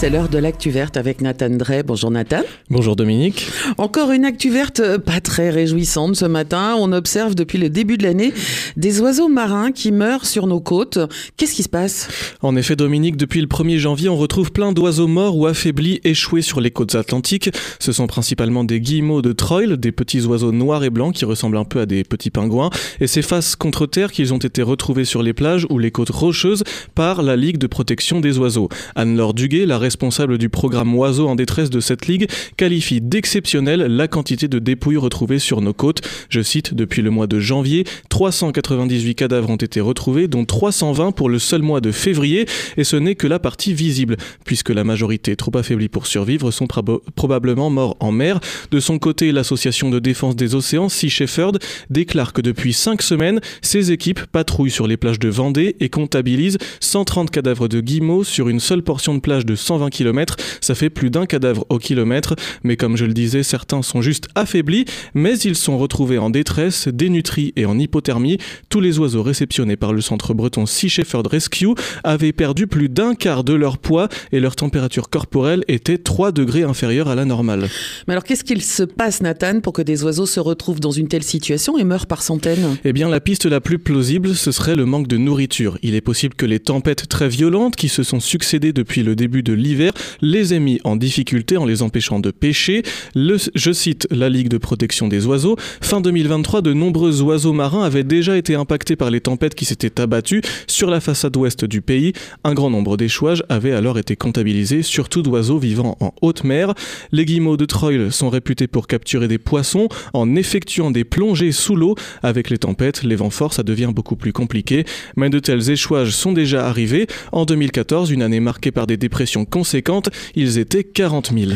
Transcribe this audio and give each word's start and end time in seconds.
C'est 0.00 0.08
l'heure 0.08 0.30
de 0.30 0.38
l'actu 0.38 0.70
verte 0.70 0.96
avec 0.96 1.20
Nathan 1.20 1.50
Drey. 1.50 1.82
Bonjour 1.82 2.10
Nathan. 2.10 2.40
Bonjour 2.70 2.96
Dominique. 2.96 3.50
Encore 3.76 4.12
une 4.12 4.24
actu 4.24 4.48
verte 4.48 4.80
euh, 4.80 4.96
pas 4.96 5.20
très 5.20 5.50
réjouissante 5.50 6.16
ce 6.16 6.24
matin. 6.24 6.74
On 6.78 6.90
observe 6.92 7.34
depuis 7.34 7.58
le 7.58 7.68
début 7.68 7.98
de 7.98 8.04
l'année 8.04 8.32
des 8.78 9.02
oiseaux 9.02 9.28
marins 9.28 9.72
qui 9.72 9.92
meurent 9.92 10.24
sur 10.24 10.46
nos 10.46 10.60
côtes. 10.60 10.98
Qu'est-ce 11.36 11.54
qui 11.54 11.62
se 11.62 11.68
passe? 11.68 12.08
En 12.40 12.56
effet 12.56 12.76
Dominique, 12.76 13.18
depuis 13.18 13.42
le 13.42 13.46
1er 13.46 13.76
janvier, 13.76 14.08
on 14.08 14.16
retrouve 14.16 14.52
plein 14.52 14.72
d'oiseaux 14.72 15.06
morts 15.06 15.36
ou 15.36 15.44
affaiblis 15.44 16.00
échoués 16.02 16.40
sur 16.40 16.62
les 16.62 16.70
côtes 16.70 16.94
atlantiques. 16.94 17.50
Ce 17.78 17.92
sont 17.92 18.06
principalement 18.06 18.64
des 18.64 18.80
guillemots 18.80 19.20
de 19.20 19.32
Troil, 19.32 19.76
des 19.76 19.92
petits 19.92 20.22
oiseaux 20.22 20.52
noirs 20.52 20.82
et 20.82 20.88
blancs 20.88 21.14
qui 21.14 21.26
ressemblent 21.26 21.58
un 21.58 21.64
peu 21.64 21.78
à 21.78 21.84
des 21.84 22.04
petits 22.04 22.30
pingouins. 22.30 22.70
Et 23.00 23.06
c'est 23.06 23.20
face 23.20 23.54
contre 23.54 23.84
terre 23.84 24.12
qu'ils 24.12 24.32
ont 24.32 24.38
été 24.38 24.62
retrouvés 24.62 25.04
sur 25.04 25.22
les 25.22 25.34
plages 25.34 25.66
ou 25.68 25.78
les 25.78 25.90
côtes 25.90 26.08
rocheuses 26.08 26.64
par 26.94 27.22
la 27.22 27.36
Ligue 27.36 27.58
de 27.58 27.66
protection 27.66 28.20
des 28.20 28.38
oiseaux. 28.38 28.70
Anne-Laure 28.94 29.34
Duguet, 29.34 29.66
la 29.66 29.89
responsable 29.90 30.38
du 30.38 30.48
programme 30.48 30.94
Oiseaux 30.94 31.26
en 31.26 31.34
détresse 31.34 31.68
de 31.68 31.80
cette 31.80 32.06
ligue, 32.06 32.28
qualifie 32.56 33.00
d'exceptionnelle 33.00 33.80
la 33.80 34.06
quantité 34.06 34.46
de 34.46 34.60
dépouilles 34.60 34.96
retrouvées 34.96 35.40
sur 35.40 35.60
nos 35.60 35.72
côtes. 35.72 36.00
Je 36.28 36.40
cite, 36.42 36.74
depuis 36.74 37.02
le 37.02 37.10
mois 37.10 37.26
de 37.26 37.40
janvier, 37.40 37.82
398 38.08 39.16
cadavres 39.16 39.50
ont 39.50 39.56
été 39.56 39.80
retrouvés, 39.80 40.28
dont 40.28 40.44
320 40.44 41.10
pour 41.10 41.28
le 41.28 41.40
seul 41.40 41.62
mois 41.62 41.80
de 41.80 41.90
février, 41.90 42.46
et 42.76 42.84
ce 42.84 42.94
n'est 42.94 43.16
que 43.16 43.26
la 43.26 43.40
partie 43.40 43.74
visible, 43.74 44.16
puisque 44.44 44.70
la 44.70 44.84
majorité, 44.84 45.34
trop 45.34 45.50
affaiblie 45.56 45.88
pour 45.88 46.06
survivre, 46.06 46.52
sont 46.52 46.68
probablement 47.16 47.68
morts 47.68 47.96
en 47.98 48.12
mer. 48.12 48.38
De 48.70 48.78
son 48.78 49.00
côté, 49.00 49.32
l'association 49.32 49.90
de 49.90 49.98
défense 49.98 50.36
des 50.36 50.54
océans, 50.54 50.88
Sea 50.88 51.10
Shepherd, 51.10 51.58
déclare 51.90 52.32
que 52.32 52.42
depuis 52.42 52.74
5 52.74 53.02
semaines, 53.02 53.40
ses 53.60 53.90
équipes 53.90 54.20
patrouillent 54.30 54.70
sur 54.70 54.86
les 54.86 54.96
plages 54.96 55.18
de 55.18 55.28
Vendée 55.28 55.74
et 55.80 55.88
comptabilisent 55.88 56.58
130 56.78 57.32
cadavres 57.32 57.66
de 57.66 57.80
guillemots 57.80 58.22
sur 58.22 58.48
une 58.48 58.60
seule 58.60 58.82
portion 58.82 59.16
de 59.16 59.20
plage 59.20 59.44
de 59.44 59.56
120 59.70 59.90
km, 59.90 60.34
ça 60.60 60.74
fait 60.74 60.90
plus 60.90 61.10
d'un 61.10 61.26
cadavre 61.26 61.64
au 61.68 61.78
kilomètre, 61.78 62.34
mais 62.64 62.76
comme 62.76 62.96
je 62.96 63.04
le 63.04 63.12
disais, 63.12 63.44
certains 63.44 63.82
sont 63.82 64.02
juste 64.02 64.26
affaiblis, 64.34 64.84
mais 65.14 65.38
ils 65.38 65.54
sont 65.54 65.78
retrouvés 65.78 66.18
en 66.18 66.28
détresse, 66.28 66.88
dénutris 66.88 67.52
et 67.54 67.66
en 67.66 67.78
hypothermie. 67.78 68.38
Tous 68.68 68.80
les 68.80 68.98
oiseaux 68.98 69.22
réceptionnés 69.22 69.76
par 69.76 69.92
le 69.92 70.00
centre 70.00 70.34
breton 70.34 70.66
Sea 70.66 70.88
Shepherd 70.88 71.24
Rescue 71.28 71.68
avaient 72.02 72.32
perdu 72.32 72.66
plus 72.66 72.88
d'un 72.88 73.14
quart 73.14 73.44
de 73.44 73.52
leur 73.52 73.78
poids 73.78 74.08
et 74.32 74.40
leur 74.40 74.56
température 74.56 75.08
corporelle 75.08 75.62
était 75.68 75.98
3 75.98 76.32
degrés 76.32 76.64
inférieure 76.64 77.06
à 77.06 77.14
la 77.14 77.24
normale. 77.24 77.68
Mais 78.08 78.14
alors 78.14 78.24
qu'est-ce 78.24 78.42
qu'il 78.42 78.62
se 78.62 78.82
passe, 78.82 79.22
Nathan, 79.22 79.60
pour 79.60 79.72
que 79.72 79.82
des 79.82 80.02
oiseaux 80.02 80.26
se 80.26 80.40
retrouvent 80.40 80.80
dans 80.80 80.90
une 80.90 81.06
telle 81.06 81.22
situation 81.22 81.78
et 81.78 81.84
meurent 81.84 82.08
par 82.08 82.22
centaines? 82.22 82.76
Eh 82.84 82.92
bien, 82.92 83.08
la 83.08 83.20
piste 83.20 83.46
la 83.46 83.60
plus 83.60 83.78
plausible, 83.78 84.34
ce 84.34 84.50
serait 84.50 84.74
le 84.74 84.84
manque 84.84 85.06
de 85.06 85.16
nourriture. 85.16 85.78
Il 85.82 85.94
est 85.94 86.00
possible 86.00 86.34
que 86.34 86.46
les 86.46 86.58
tempêtes 86.58 87.06
très 87.06 87.28
violentes 87.28 87.76
qui 87.76 87.88
se 87.88 88.02
sont 88.02 88.18
succédées 88.18 88.72
depuis 88.72 89.04
le 89.04 89.14
début 89.14 89.44
de 89.44 89.59
l'hiver 89.60 89.92
les 90.20 90.52
a 90.52 90.58
mis 90.58 90.80
en 90.84 90.96
difficulté 90.96 91.56
en 91.56 91.64
les 91.64 91.82
empêchant 91.82 92.20
de 92.20 92.30
pêcher. 92.30 92.82
je 93.14 93.72
cite 93.72 94.06
la 94.10 94.28
Ligue 94.28 94.48
de 94.48 94.58
protection 94.58 95.08
des 95.08 95.26
oiseaux. 95.26 95.56
Fin 95.80 96.00
2023, 96.00 96.62
de 96.62 96.72
nombreux 96.72 97.22
oiseaux 97.22 97.52
marins 97.52 97.84
avaient 97.84 98.04
déjà 98.04 98.36
été 98.36 98.54
impactés 98.54 98.96
par 98.96 99.10
les 99.10 99.20
tempêtes 99.20 99.54
qui 99.54 99.64
s'étaient 99.64 100.00
abattues 100.00 100.42
sur 100.66 100.90
la 100.90 101.00
façade 101.00 101.36
ouest 101.36 101.64
du 101.64 101.80
pays. 101.80 102.12
Un 102.44 102.54
grand 102.54 102.70
nombre 102.70 102.96
d'échouages 102.96 103.42
avaient 103.48 103.72
alors 103.72 103.98
été 103.98 104.16
comptabilisés, 104.16 104.82
surtout 104.82 105.22
d'oiseaux 105.22 105.58
vivant 105.58 105.96
en 106.00 106.12
haute 106.22 106.44
mer. 106.44 106.74
Les 107.12 107.24
guillemots 107.24 107.56
de 107.56 107.64
Troil 107.64 108.12
sont 108.12 108.30
réputés 108.30 108.66
pour 108.66 108.86
capturer 108.86 109.28
des 109.28 109.38
poissons 109.38 109.88
en 110.12 110.34
effectuant 110.36 110.90
des 110.90 111.04
plongées 111.04 111.52
sous 111.52 111.76
l'eau. 111.76 111.94
Avec 112.22 112.50
les 112.50 112.58
tempêtes, 112.58 113.02
les 113.02 113.16
vents 113.16 113.30
forts, 113.30 113.52
ça 113.52 113.62
devient 113.62 113.90
beaucoup 113.94 114.16
plus 114.16 114.32
compliqué. 114.32 114.84
Mais 115.16 115.30
de 115.30 115.38
tels 115.38 115.70
échouages 115.70 116.12
sont 116.12 116.32
déjà 116.32 116.66
arrivés. 116.66 117.06
En 117.32 117.44
2014, 117.44 118.10
une 118.10 118.22
année 118.22 118.40
marquée 118.40 118.70
par 118.70 118.86
des 118.86 118.96
dépressions 118.96 119.44
conséquentes, 119.50 120.08
ils 120.34 120.58
étaient 120.58 120.84
40 120.84 121.32
000 121.34 121.50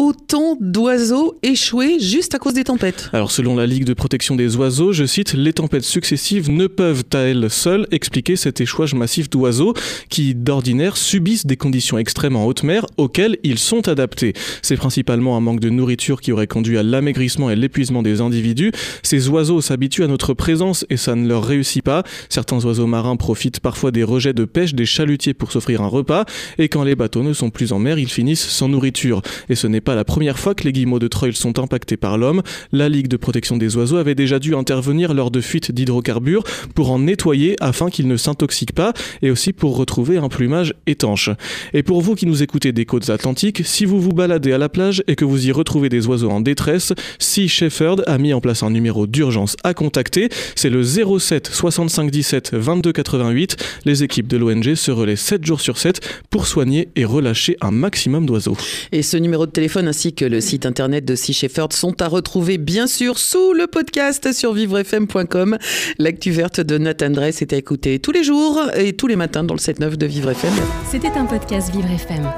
autant 0.00 0.56
d'oiseaux 0.60 1.36
échoués 1.42 1.98
juste 2.00 2.34
à 2.34 2.38
cause 2.38 2.54
des 2.54 2.64
tempêtes 2.64 3.10
Alors 3.12 3.30
selon 3.30 3.54
la 3.54 3.66
Ligue 3.66 3.84
de 3.84 3.92
protection 3.92 4.34
des 4.34 4.56
oiseaux, 4.56 4.92
je 4.92 5.04
cite, 5.04 5.34
les 5.34 5.52
tempêtes 5.52 5.84
successives 5.84 6.50
ne 6.50 6.68
peuvent 6.68 7.04
à 7.12 7.18
elles 7.18 7.50
seules 7.50 7.86
expliquer 7.90 8.36
cet 8.36 8.62
échouage 8.62 8.94
massif 8.94 9.28
d'oiseaux 9.28 9.74
qui 10.08 10.34
d'ordinaire 10.34 10.96
subissent 10.96 11.44
des 11.44 11.58
conditions 11.58 11.98
extrêmes 11.98 12.34
en 12.34 12.46
haute 12.46 12.62
mer 12.62 12.86
auxquelles 12.96 13.36
ils 13.42 13.58
sont 13.58 13.88
adaptés. 13.88 14.32
C'est 14.62 14.76
principalement 14.76 15.36
un 15.36 15.40
manque 15.40 15.60
de 15.60 15.68
nourriture 15.68 16.22
qui 16.22 16.32
aurait 16.32 16.46
conduit 16.46 16.78
à 16.78 16.82
l'amaigrissement 16.82 17.50
et 17.50 17.56
l'épuisement 17.56 18.02
des 18.02 18.22
individus. 18.22 18.72
Ces 19.02 19.28
oiseaux 19.28 19.60
s'habituent 19.60 20.04
à 20.04 20.08
notre 20.08 20.32
présence 20.32 20.86
et 20.88 20.96
ça 20.96 21.14
ne 21.14 21.28
leur 21.28 21.44
réussit 21.44 21.82
pas. 21.82 22.04
Certains 22.30 22.64
oiseaux 22.64 22.86
marins 22.86 23.16
profitent 23.16 23.60
parfois 23.60 23.90
des 23.90 24.04
rejets 24.04 24.32
de 24.32 24.46
pêche 24.46 24.74
des 24.74 24.86
chalutiers 24.86 25.34
pour 25.34 25.52
s'offrir 25.52 25.82
un 25.82 25.88
repas 25.88 26.24
et 26.58 26.68
quand 26.68 26.84
les 26.84 26.94
bateaux 26.94 27.22
ne 27.22 27.34
sont 27.40 27.50
plus 27.50 27.72
en 27.72 27.78
mer, 27.78 27.98
ils 27.98 28.10
finissent 28.10 28.46
sans 28.46 28.68
nourriture. 28.68 29.22
Et 29.48 29.54
ce 29.54 29.66
n'est 29.66 29.80
pas 29.80 29.94
la 29.94 30.04
première 30.04 30.38
fois 30.38 30.54
que 30.54 30.64
les 30.64 30.72
guillemots 30.72 30.98
de 30.98 31.08
Troil 31.08 31.34
sont 31.34 31.58
impactés 31.58 31.96
par 31.96 32.18
l'homme. 32.18 32.42
La 32.72 32.88
Ligue 32.88 33.08
de 33.08 33.16
protection 33.16 33.56
des 33.56 33.76
oiseaux 33.76 33.96
avait 33.96 34.14
déjà 34.14 34.38
dû 34.38 34.54
intervenir 34.54 35.14
lors 35.14 35.30
de 35.30 35.40
fuites 35.40 35.72
d'hydrocarbures 35.72 36.44
pour 36.74 36.90
en 36.90 36.98
nettoyer 36.98 37.56
afin 37.60 37.88
qu'ils 37.88 38.08
ne 38.08 38.16
s'intoxiquent 38.16 38.74
pas 38.74 38.92
et 39.22 39.30
aussi 39.30 39.52
pour 39.52 39.76
retrouver 39.76 40.18
un 40.18 40.28
plumage 40.28 40.74
étanche. 40.86 41.30
Et 41.72 41.82
pour 41.82 42.02
vous 42.02 42.14
qui 42.14 42.26
nous 42.26 42.42
écoutez 42.42 42.72
des 42.72 42.84
côtes 42.84 43.08
atlantiques, 43.08 43.62
si 43.64 43.86
vous 43.86 44.00
vous 44.00 44.12
baladez 44.12 44.52
à 44.52 44.58
la 44.58 44.68
plage 44.68 45.02
et 45.06 45.16
que 45.16 45.24
vous 45.24 45.46
y 45.46 45.52
retrouvez 45.52 45.88
des 45.88 46.06
oiseaux 46.06 46.30
en 46.30 46.40
détresse, 46.40 46.92
Sea 47.18 47.48
Shepherd 47.48 48.04
a 48.06 48.18
mis 48.18 48.34
en 48.34 48.40
place 48.40 48.62
un 48.62 48.70
numéro 48.70 49.06
d'urgence 49.06 49.56
à 49.64 49.72
contacter. 49.72 50.28
C'est 50.56 50.70
le 50.70 50.82
07 50.82 51.48
65 51.50 52.10
17 52.10 52.54
22 52.54 52.92
88. 52.92 53.56
Les 53.86 54.02
équipes 54.02 54.28
de 54.28 54.36
l'ONG 54.36 54.74
se 54.74 54.90
relaient 54.90 55.16
7 55.16 55.46
jours 55.46 55.60
sur 55.62 55.78
7 55.78 56.00
pour 56.28 56.46
soigner 56.46 56.88
et 56.96 57.06
relâcher 57.30 57.56
un 57.60 57.70
maximum 57.70 58.26
d'oiseaux. 58.26 58.56
Et 58.92 59.02
ce 59.02 59.16
numéro 59.16 59.46
de 59.46 59.52
téléphone 59.52 59.88
ainsi 59.88 60.12
que 60.12 60.24
le 60.24 60.40
site 60.40 60.66
internet 60.66 61.04
de 61.04 61.14
Sea 61.14 61.32
Shepherd 61.32 61.72
sont 61.72 62.00
à 62.02 62.08
retrouver 62.08 62.58
bien 62.58 62.86
sûr 62.86 63.18
sous 63.18 63.52
le 63.52 63.66
podcast 63.66 64.32
sur 64.32 64.52
vivrefm.com. 64.52 65.58
L'actu 65.98 66.30
verte 66.32 66.60
de 66.60 66.78
Nathan 66.78 67.10
Dress 67.10 67.42
est 67.42 67.52
à 67.52 67.56
écouter 67.56 67.98
tous 67.98 68.12
les 68.12 68.24
jours 68.24 68.60
et 68.76 68.92
tous 68.92 69.06
les 69.06 69.16
matins 69.16 69.44
dans 69.44 69.54
le 69.54 69.60
7-9 69.60 69.96
de 69.96 70.06
Vivre 70.06 70.30
FM. 70.30 70.52
C'était 70.90 71.08
un 71.16 71.26
podcast 71.26 71.72
Vivre 71.72 71.90
FM. 71.90 72.28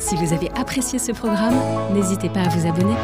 Si 0.00 0.16
vous 0.16 0.32
avez 0.32 0.50
apprécié 0.56 0.98
ce 0.98 1.12
programme, 1.12 1.54
n'hésitez 1.94 2.28
pas 2.28 2.40
à 2.40 2.48
vous 2.48 2.66
abonner. 2.66 2.94